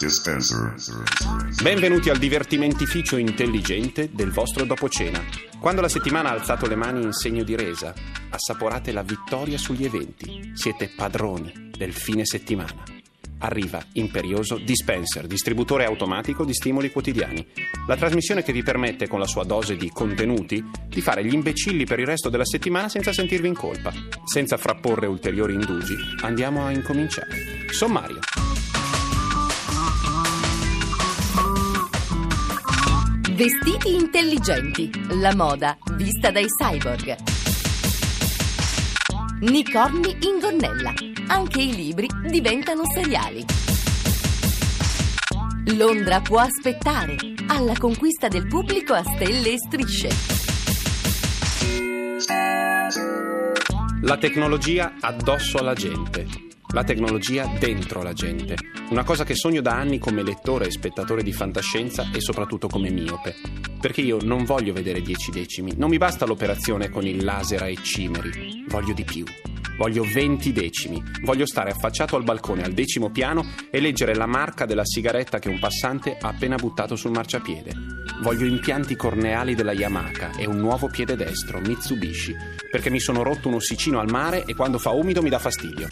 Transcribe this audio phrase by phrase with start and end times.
[0.00, 0.76] Dispenser.
[1.62, 5.22] Benvenuti al divertimentificio intelligente del vostro dopo cena.
[5.60, 7.92] Quando la settimana ha alzato le mani in segno di resa,
[8.30, 10.52] assaporate la vittoria sugli eventi.
[10.54, 12.82] Siete padroni del fine settimana.
[13.40, 17.46] Arriva imperioso Dispenser, distributore automatico di stimoli quotidiani.
[17.86, 21.84] La trasmissione che vi permette, con la sua dose di contenuti, di fare gli imbecilli
[21.84, 23.92] per il resto della settimana senza sentirvi in colpa.
[24.24, 27.66] Senza frapporre ulteriori indugi, andiamo a incominciare.
[27.68, 28.20] Sommario.
[33.40, 34.90] Vestiti intelligenti.
[35.18, 37.16] La moda vista dai cyborg.
[39.50, 40.92] Nicorni in gonnella.
[41.28, 43.42] Anche i libri diventano seriali.
[45.74, 47.16] Londra può aspettare.
[47.46, 50.08] Alla conquista del pubblico a stelle e strisce.
[54.02, 56.49] La tecnologia addosso alla gente.
[56.72, 58.54] La tecnologia dentro la gente.
[58.90, 62.90] Una cosa che sogno da anni come lettore e spettatore di fantascienza e soprattutto come
[62.90, 63.34] miope.
[63.80, 67.68] Perché io non voglio vedere dieci decimi, non mi basta l'operazione con il laser a
[67.68, 69.24] eccimeri, voglio di più.
[69.76, 74.64] Voglio 20 decimi, voglio stare affacciato al balcone al decimo piano e leggere la marca
[74.64, 77.72] della sigaretta che un passante ha appena buttato sul marciapiede.
[78.22, 82.36] Voglio impianti corneali della Yamaha e un nuovo piede destro, Mitsubishi,
[82.70, 85.88] perché mi sono rotto un ossicino al mare e quando fa umido mi dà fastidio.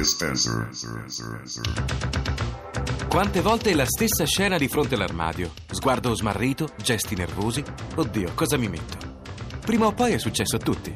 [0.00, 0.66] Dispenser.
[3.06, 5.52] Quante volte la stessa scena di fronte all'armadio?
[5.70, 7.62] Sguardo smarrito, gesti nervosi.
[7.96, 8.96] Oddio, cosa mi metto?
[9.60, 10.94] Prima o poi è successo a tutti.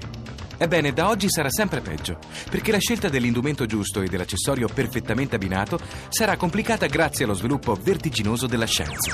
[0.56, 5.78] Ebbene, da oggi sarà sempre peggio, perché la scelta dell'indumento giusto e dell'accessorio perfettamente abbinato
[6.08, 9.12] sarà complicata grazie allo sviluppo vertiginoso della scienza.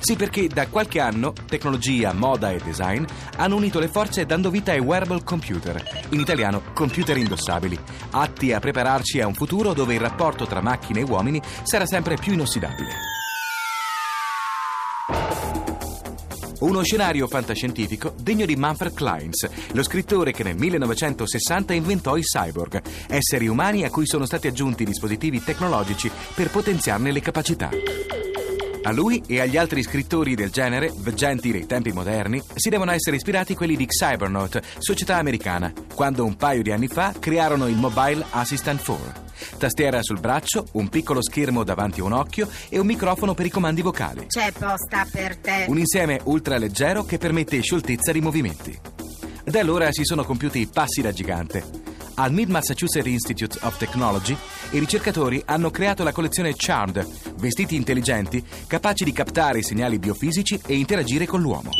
[0.00, 3.04] Sì, perché da qualche anno tecnologia, moda e design
[3.36, 7.78] hanno unito le forze dando vita ai wearable computer, in italiano computer indossabili,
[8.10, 12.16] atti a prepararci a un futuro dove il rapporto tra macchine e uomini sarà sempre
[12.16, 13.18] più inossidabile.
[16.60, 22.82] Uno scenario fantascientifico degno di Manfred Kleins, lo scrittore che nel 1960 inventò i cyborg,
[23.08, 27.70] esseri umani a cui sono stati aggiunti dispositivi tecnologici per potenziarne le capacità.
[28.82, 33.16] A lui e agli altri scrittori del genere, veggenti dei tempi moderni, si devono essere
[33.16, 38.24] ispirati quelli di Cybernaut, società americana, quando un paio di anni fa crearono il Mobile
[38.30, 39.28] Assistant 4.
[39.58, 43.50] Tastiera sul braccio, un piccolo schermo davanti a un occhio e un microfono per i
[43.50, 44.26] comandi vocali.
[44.26, 45.66] C'è posta per te.
[45.68, 48.78] Un insieme ultra leggero che permette scioltezza di movimenti.
[49.44, 51.88] Da allora si sono compiuti passi da gigante.
[52.14, 54.36] Al Mid Massachusetts Institute of Technology
[54.70, 60.60] i ricercatori hanno creato la collezione Charmed, vestiti intelligenti capaci di captare i segnali biofisici
[60.64, 61.70] e interagire con l'uomo.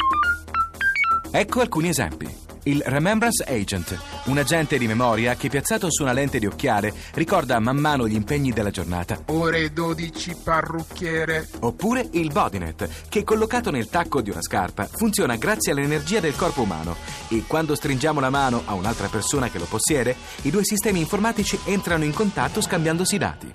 [1.31, 2.49] Ecco alcuni esempi.
[2.65, 7.59] Il Remembrance Agent, un agente di memoria che piazzato su una lente di occhiale ricorda
[7.59, 9.23] man mano gli impegni della giornata.
[9.27, 11.49] Ore 12 parrucchiere.
[11.61, 16.63] Oppure il Bodynet, che collocato nel tacco di una scarpa funziona grazie all'energia del corpo
[16.63, 16.97] umano
[17.29, 21.59] e quando stringiamo la mano a un'altra persona che lo possiede, i due sistemi informatici
[21.65, 23.51] entrano in contatto scambiandosi dati.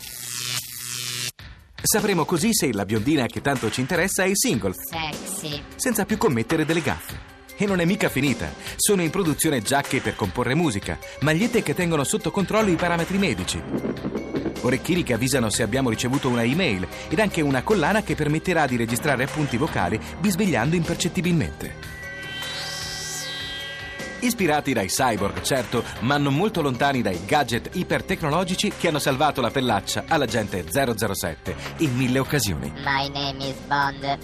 [1.88, 5.62] Sapremo così se la biondina che tanto ci interessa è single, Sexy.
[5.76, 7.34] senza più commettere delle gaffe.
[7.56, 8.52] E non è mica finita.
[8.76, 13.62] Sono in produzione giacche per comporre musica, magliette che tengono sotto controllo i parametri medici.
[14.62, 18.78] Orecchini che avvisano se abbiamo ricevuto una email ed anche una collana che permetterà di
[18.78, 21.95] registrare appunti vocali bisbigliando impercettibilmente.
[24.26, 29.52] Ispirati dai cyborg, certo, ma non molto lontani dai gadget ipertecnologici che hanno salvato la
[29.52, 32.74] pellaccia all'agente 007 in mille occasioni.
[32.78, 34.18] My name is Bond.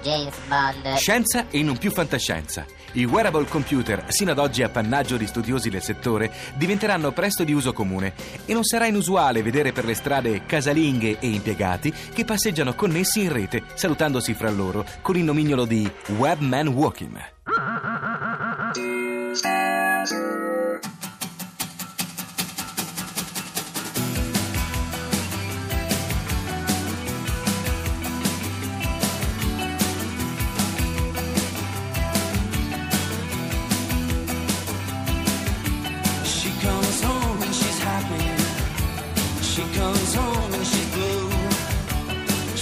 [0.00, 0.94] James Bond.
[0.94, 2.64] Scienza e non più fantascienza.
[2.92, 7.72] I wearable computer, sino ad oggi appannaggio di studiosi del settore, diventeranno presto di uso
[7.72, 8.14] comune
[8.46, 13.32] e non sarà inusuale vedere per le strade casalinghe e impiegati che passeggiano connessi in
[13.32, 17.20] rete, salutandosi fra loro con il nomignolo di Webman Walking.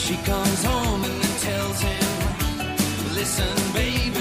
[0.06, 4.15] She comes home and then tells him, Listen, baby.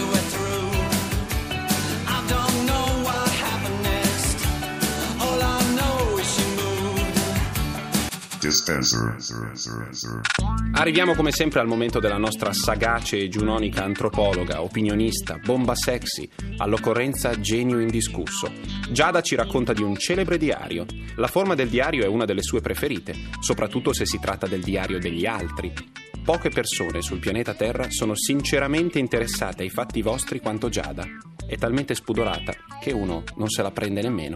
[10.73, 17.39] Arriviamo come sempre al momento della nostra sagace e giunonica antropologa, opinionista, bomba sexy, all'occorrenza
[17.39, 18.51] genio indiscusso.
[18.89, 20.85] Giada ci racconta di un celebre diario.
[21.15, 24.99] La forma del diario è una delle sue preferite, soprattutto se si tratta del diario
[24.99, 25.73] degli altri.
[26.23, 31.05] Poche persone sul pianeta Terra sono sinceramente interessate ai fatti vostri quanto Giada.
[31.47, 34.35] È talmente spudorata che uno non se la prende nemmeno.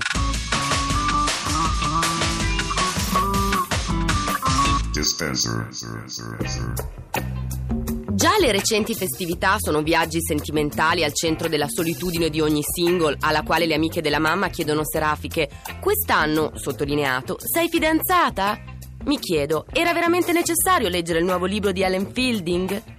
[5.00, 5.70] Dispenser.
[8.12, 13.44] Già le recenti festività sono viaggi sentimentali al centro della solitudine di ogni single, alla
[13.44, 15.50] quale le amiche della mamma chiedono serafiche:
[15.80, 18.60] Quest'anno, sottolineato, sei fidanzata?
[19.06, 22.99] Mi chiedo, era veramente necessario leggere il nuovo libro di Ellen Fielding?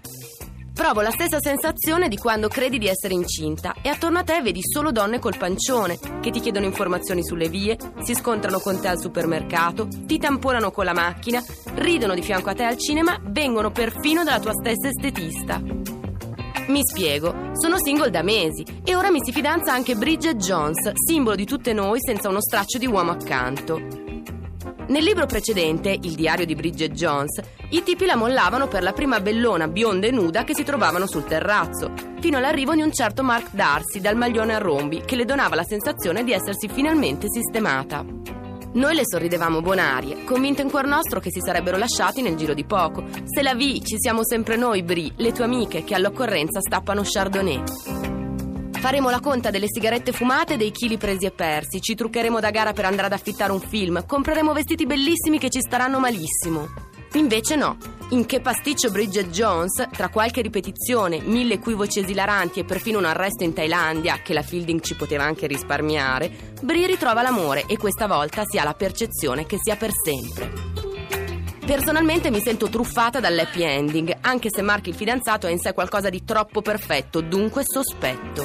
[0.80, 4.60] Provo la stessa sensazione di quando credi di essere incinta e attorno a te vedi
[4.62, 8.98] solo donne col pancione che ti chiedono informazioni sulle vie, si scontrano con te al
[8.98, 11.44] supermercato, ti tamponano con la macchina,
[11.74, 15.60] ridono di fianco a te al cinema, vengono perfino dalla tua stessa estetista.
[16.68, 21.36] Mi spiego, sono single da mesi e ora mi si fidanza anche Bridget Jones, simbolo
[21.36, 24.00] di tutte noi senza uno straccio di uomo accanto.
[24.90, 29.20] Nel libro precedente, Il diario di Bridget Jones, i tipi la mollavano per la prima
[29.20, 33.50] bellona bionda e nuda che si trovavano sul terrazzo, fino all'arrivo di un certo Mark
[33.52, 38.04] Darcy dal maglione a rombi che le donava la sensazione di essersi finalmente sistemata.
[38.72, 42.64] Noi le sorridevamo bonarie, convinte in cuor nostro che si sarebbero lasciati nel giro di
[42.64, 43.04] poco.
[43.26, 48.19] Se la vi, ci siamo sempre noi, Bri, le tue amiche che all'occorrenza stappano Chardonnay.
[48.80, 51.82] Faremo la conta delle sigarette fumate e dei chili presi e persi.
[51.82, 54.06] Ci truccheremo da gara per andare ad affittare un film.
[54.06, 56.66] Compreremo vestiti bellissimi che ci staranno malissimo.
[57.12, 57.76] Invece no.
[58.12, 63.44] In che pasticcio Bridget Jones, tra qualche ripetizione, mille equivoci esilaranti e perfino un arresto
[63.44, 68.44] in Thailandia, che la Fielding ci poteva anche risparmiare, Brie ritrova l'amore e questa volta
[68.46, 70.89] si ha la percezione che sia per sempre.
[71.70, 76.11] Personalmente mi sento truffata dall'happy ending, anche se Mark il fidanzato è in sé qualcosa
[76.11, 78.44] di troppo perfetto, dunque sospetto.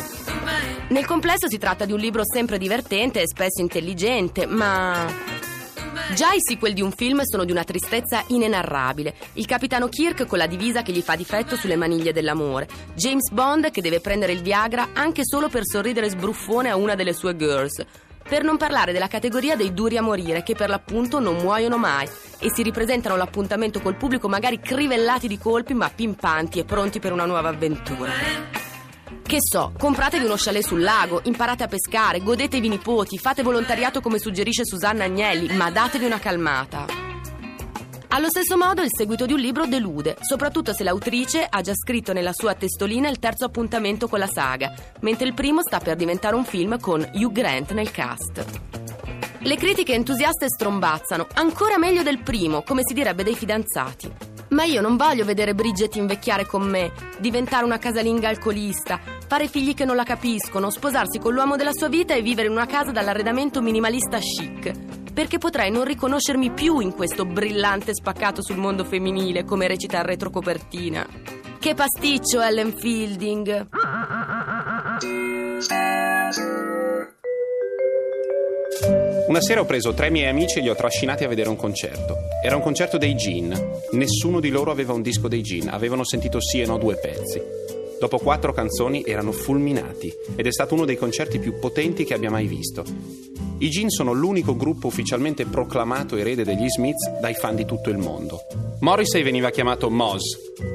[0.90, 5.12] Nel complesso si tratta di un libro sempre divertente e spesso intelligente, ma...
[6.14, 9.16] Già i sequel di un film sono di una tristezza inenarrabile.
[9.34, 12.68] Il capitano Kirk con la divisa che gli fa difetto sulle maniglie dell'amore.
[12.94, 17.14] James Bond che deve prendere il Viagra anche solo per sorridere sbruffone a una delle
[17.14, 17.84] sue girls.
[18.28, 22.08] Per non parlare della categoria dei duri a morire, che per l'appunto non muoiono mai
[22.40, 27.12] e si ripresentano all'appuntamento col pubblico magari crivellati di colpi ma pimpanti e pronti per
[27.12, 28.12] una nuova avventura.
[29.22, 34.02] Che so, compratevi uno chalet sul lago, imparate a pescare, godetevi i nipoti, fate volontariato
[34.02, 37.05] come suggerisce Susanna Agnelli, ma datevi una calmata.
[38.16, 42.14] Allo stesso modo il seguito di un libro delude, soprattutto se l'autrice ha già scritto
[42.14, 46.34] nella sua testolina il terzo appuntamento con la saga, mentre il primo sta per diventare
[46.38, 48.46] un film con Hugh Grant nel cast.
[49.40, 54.10] Le critiche entusiaste strombazzano, ancora meglio del primo, come si direbbe dei fidanzati.
[54.52, 58.98] Ma io non voglio vedere Bridget invecchiare con me, diventare una casalinga alcolista,
[59.28, 62.54] fare figli che non la capiscono, sposarsi con l'uomo della sua vita e vivere in
[62.54, 65.04] una casa dall'arredamento minimalista chic.
[65.16, 70.04] Perché potrei non riconoscermi più in questo brillante spaccato sul mondo femminile, come recita il
[70.04, 71.08] retrocopertina.
[71.58, 73.68] Che pasticcio, Ellen Fielding!
[79.30, 82.18] Una sera ho preso tre miei amici e li ho trascinati a vedere un concerto.
[82.44, 83.58] Era un concerto dei Gin.
[83.94, 87.42] Nessuno di loro aveva un disco dei Gin, avevano sentito sì e no due pezzi.
[88.02, 92.30] Dopo quattro canzoni erano fulminati ed è stato uno dei concerti più potenti che abbia
[92.30, 92.84] mai visto.
[93.58, 97.98] I Gin sono l'unico gruppo ufficialmente proclamato erede degli Smiths dai fan di tutto il
[97.98, 98.42] mondo.
[98.82, 100.24] Morrissey veniva chiamato Moz.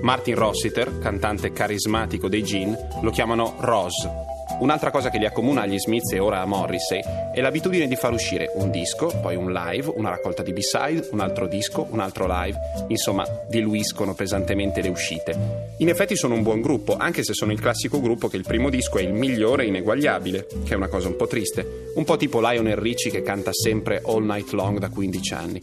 [0.02, 4.29] Martin Rossiter, cantante carismatico dei Gin, lo chiamano Roz.
[4.60, 7.00] Un'altra cosa che li accomuna agli Smiths e ora a Morrissey
[7.32, 11.20] è l'abitudine di far uscire un disco, poi un live, una raccolta di B-side, un
[11.20, 12.58] altro disco, un altro live.
[12.88, 15.74] Insomma, diluiscono pesantemente le uscite.
[15.78, 18.68] In effetti sono un buon gruppo, anche se sono il classico gruppo che il primo
[18.68, 21.92] disco è il migliore e ineguagliabile, che è una cosa un po' triste.
[21.94, 25.60] Un po' tipo Lionel Richie che canta sempre All Night Long da 15 anni.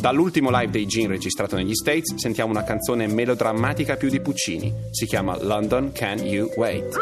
[0.00, 4.72] Dall'ultimo live dei Gin registrato negli States sentiamo una canzone melodrammatica più di Puccini.
[4.92, 6.96] Si chiama London Can You Wait?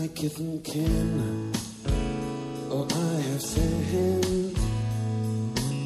[0.00, 1.52] My and kin.
[2.70, 4.56] Oh, I have sinned.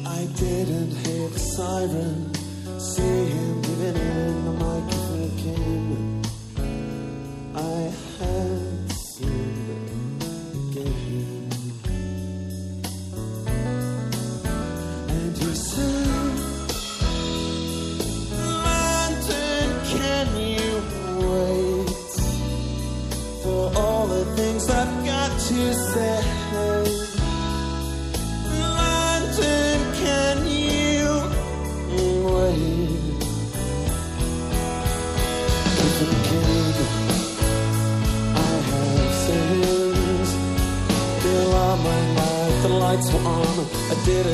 [0.07, 2.33] I didn't hear the siren.
[2.79, 5.84] See him giving in, and kin.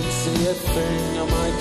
[0.01, 1.19] Didn't see a thing.
[1.19, 1.60] I might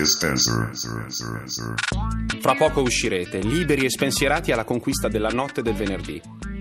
[0.00, 0.70] Dispenser.
[2.40, 6.18] Fra poco uscirete, liberi e spensierati alla conquista della notte del venerdì.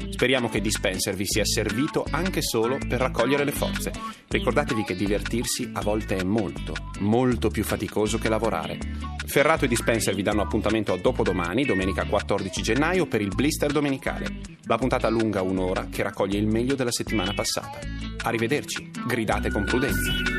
[0.10, 3.93] Speriamo che Dispenser vi sia servito anche solo per raccogliere le forze.
[4.27, 8.77] Ricordatevi che divertirsi a volte è molto, molto più faticoso che lavorare.
[9.25, 14.41] Ferrato e Dispenser vi danno appuntamento a dopodomani, domenica 14 gennaio, per il blister domenicale.
[14.63, 17.79] La puntata lunga un'ora che raccoglie il meglio della settimana passata.
[18.24, 20.38] Arrivederci, gridate con prudenza.